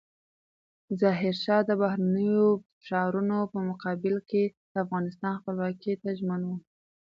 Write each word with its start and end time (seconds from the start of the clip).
ظاهرشاه 1.01 1.61
د 1.65 1.71
بهرنیو 1.81 2.47
فشارونو 2.77 3.37
په 3.51 3.59
مقابل 3.69 4.15
کې 4.29 4.43
د 4.71 4.73
افغانستان 4.85 5.33
خپلواکۍ 5.39 5.93
ته 6.01 6.09
ژمن 6.19 6.41
و. 6.45 6.49